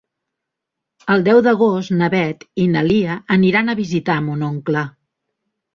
[1.15, 4.89] El deu d'agost na Beth i na Lia aniran a visitar mon oncle.